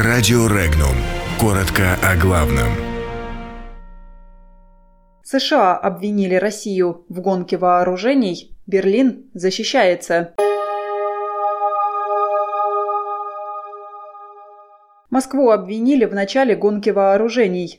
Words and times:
Радио 0.00 0.46
Регнум. 0.46 0.94
Коротко 1.40 1.98
о 2.04 2.14
главном. 2.14 2.68
США 5.24 5.76
обвинили 5.76 6.36
Россию 6.36 7.04
в 7.08 7.20
гонке 7.20 7.56
вооружений. 7.56 8.56
Берлин 8.68 9.28
защищается. 9.34 10.36
Москву 15.10 15.50
обвинили 15.50 16.04
в 16.04 16.14
начале 16.14 16.54
гонки 16.54 16.90
вооружений. 16.90 17.76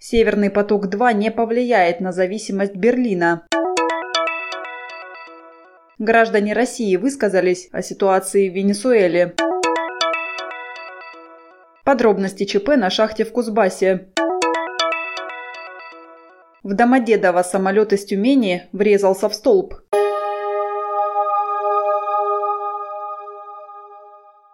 Северный 0.00 0.50
поток-2 0.50 1.14
не 1.14 1.30
повлияет 1.30 2.00
на 2.00 2.10
зависимость 2.10 2.74
Берлина. 2.74 3.46
Граждане 6.00 6.54
России 6.54 6.96
высказались 6.96 7.68
о 7.70 7.82
ситуации 7.82 8.48
в 8.48 8.54
Венесуэле. 8.54 9.36
Подробности 11.84 12.44
ЧП 12.44 12.76
на 12.76 12.90
шахте 12.90 13.24
в 13.24 13.32
Кузбассе. 13.32 14.08
В 16.62 16.74
Домодедово 16.74 17.42
самолет 17.42 17.94
из 17.94 18.04
Тюмени 18.04 18.68
врезался 18.72 19.30
в 19.30 19.34
столб. 19.34 19.74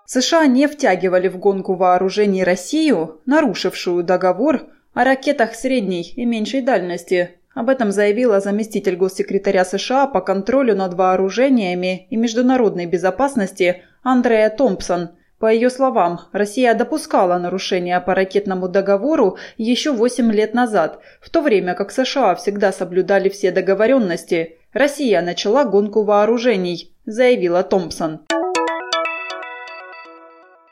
США 0.04 0.46
не 0.46 0.68
втягивали 0.68 1.26
в 1.26 1.38
гонку 1.38 1.74
вооружений 1.74 2.44
Россию, 2.44 3.20
нарушившую 3.26 4.04
договор 4.04 4.68
о 4.94 5.02
ракетах 5.02 5.56
средней 5.56 6.12
и 6.14 6.24
меньшей 6.24 6.60
дальности. 6.60 7.40
Об 7.54 7.70
этом 7.70 7.90
заявила 7.90 8.38
заместитель 8.38 8.94
госсекретаря 8.94 9.64
США 9.64 10.06
по 10.06 10.20
контролю 10.20 10.76
над 10.76 10.94
вооружениями 10.94 12.06
и 12.08 12.16
международной 12.16 12.86
безопасности 12.86 13.82
Андреа 14.04 14.48
Томпсон. 14.48 15.15
По 15.38 15.52
ее 15.52 15.68
словам, 15.68 16.20
Россия 16.32 16.72
допускала 16.72 17.38
нарушения 17.38 18.00
по 18.00 18.14
ракетному 18.14 18.68
договору 18.68 19.36
еще 19.58 19.92
8 19.92 20.32
лет 20.32 20.54
назад, 20.54 21.00
в 21.20 21.28
то 21.28 21.42
время 21.42 21.74
как 21.74 21.90
США 21.90 22.34
всегда 22.36 22.72
соблюдали 22.72 23.28
все 23.28 23.50
договоренности. 23.50 24.56
Россия 24.72 25.20
начала 25.20 25.64
гонку 25.64 26.04
вооружений, 26.04 26.90
заявила 27.04 27.62
Томпсон. 27.62 28.20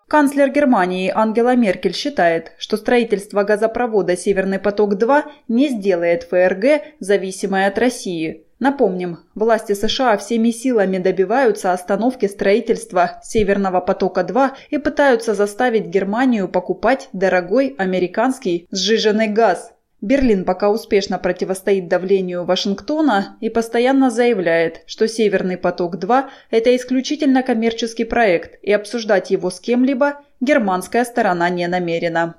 Канцлер 0.08 0.50
Германии 0.50 1.12
Ангела 1.14 1.56
Меркель 1.56 1.94
считает, 1.94 2.52
что 2.56 2.76
строительство 2.78 3.42
газопровода 3.42 4.16
«Северный 4.16 4.60
поток-2» 4.60 5.24
не 5.48 5.68
сделает 5.68 6.22
ФРГ 6.22 6.82
зависимой 7.00 7.66
от 7.66 7.78
России. 7.78 8.43
Напомним, 8.60 9.18
власти 9.34 9.72
США 9.72 10.16
всеми 10.16 10.50
силами 10.50 10.98
добиваются 10.98 11.72
остановки 11.72 12.26
строительства 12.26 13.20
«Северного 13.22 13.80
потока-2» 13.80 14.50
и 14.70 14.78
пытаются 14.78 15.34
заставить 15.34 15.86
Германию 15.86 16.48
покупать 16.48 17.08
дорогой 17.12 17.74
американский 17.78 18.66
сжиженный 18.70 19.28
газ. 19.28 19.72
Берлин 20.00 20.44
пока 20.44 20.68
успешно 20.68 21.18
противостоит 21.18 21.88
давлению 21.88 22.44
Вашингтона 22.44 23.38
и 23.40 23.48
постоянно 23.48 24.10
заявляет, 24.10 24.82
что 24.86 25.08
«Северный 25.08 25.56
поток-2»– 25.56 26.24
это 26.50 26.76
исключительно 26.76 27.42
коммерческий 27.42 28.04
проект, 28.04 28.62
и 28.62 28.70
обсуждать 28.70 29.30
его 29.30 29.50
с 29.50 29.60
кем-либо 29.60 30.20
германская 30.42 31.06
сторона 31.06 31.48
не 31.48 31.66
намерена. 31.68 32.34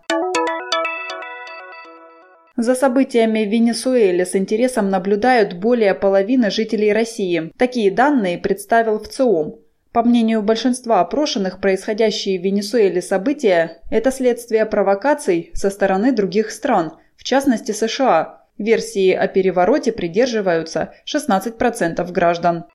За 2.57 2.73
событиями 2.73 3.43
в 3.43 3.49
Венесуэле 3.49 4.25
с 4.25 4.35
интересом 4.35 4.89
наблюдают 4.89 5.53
более 5.53 5.93
половины 5.93 6.49
жителей 6.49 6.93
России. 6.93 7.51
Такие 7.57 7.91
данные 7.91 8.37
представил 8.37 8.99
ВЦИОМ. 8.99 9.59
По 9.91 10.03
мнению 10.03 10.41
большинства 10.41 11.01
опрошенных, 11.01 11.59
происходящие 11.59 12.39
в 12.39 12.43
Венесуэле 12.43 13.01
события– 13.01 13.81
это 13.91 14.11
следствие 14.11 14.65
провокаций 14.65 15.51
со 15.53 15.69
стороны 15.69 16.11
других 16.11 16.51
стран– 16.51 16.94
в 17.15 17.23
частности 17.23 17.71
США. 17.71 18.41
Версии 18.57 19.11
о 19.11 19.27
перевороте 19.27 19.91
придерживаются 19.91 20.94
16% 21.05 22.09
граждан. 22.11 22.65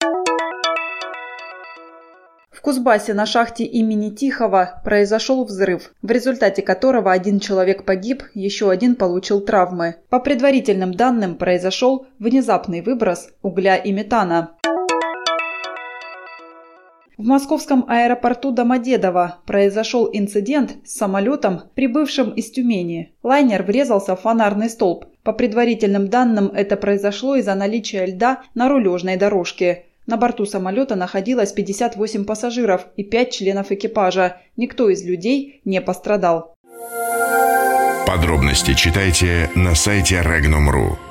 В 2.60 2.62
Кузбассе 2.62 3.14
на 3.14 3.24
шахте 3.24 3.64
имени 3.64 4.10
Тихого 4.10 4.82
произошел 4.84 5.46
взрыв, 5.46 5.94
в 6.02 6.10
результате 6.10 6.60
которого 6.60 7.10
один 7.10 7.40
человек 7.40 7.86
погиб, 7.86 8.22
еще 8.34 8.70
один 8.70 8.96
получил 8.96 9.40
травмы. 9.40 9.94
По 10.10 10.20
предварительным 10.20 10.92
данным 10.92 11.36
произошел 11.36 12.06
внезапный 12.18 12.82
выброс 12.82 13.30
угля 13.40 13.76
и 13.76 13.92
метана. 13.92 14.58
В 17.16 17.24
московском 17.24 17.86
аэропорту 17.88 18.50
Домодедово 18.50 19.38
произошел 19.46 20.10
инцидент 20.12 20.72
с 20.84 20.96
самолетом, 20.96 21.62
прибывшим 21.74 22.28
из 22.30 22.50
Тюмени. 22.50 23.14
Лайнер 23.22 23.62
врезался 23.62 24.16
в 24.16 24.20
фонарный 24.20 24.68
столб. 24.68 25.06
По 25.22 25.32
предварительным 25.32 26.08
данным, 26.08 26.48
это 26.48 26.76
произошло 26.76 27.36
из-за 27.36 27.54
наличия 27.54 28.04
льда 28.04 28.42
на 28.54 28.68
рулежной 28.68 29.16
дорожке. 29.16 29.86
На 30.10 30.16
борту 30.16 30.44
самолета 30.44 30.96
находилось 30.96 31.52
58 31.52 32.24
пассажиров 32.24 32.86
и 32.96 33.04
5 33.04 33.32
членов 33.32 33.70
экипажа. 33.70 34.38
Никто 34.56 34.90
из 34.90 35.04
людей 35.04 35.60
не 35.64 35.80
пострадал. 35.80 36.56
Подробности 38.08 38.74
читайте 38.74 39.48
на 39.54 39.76
сайте 39.76 40.16
Regnum.ru. 40.16 41.09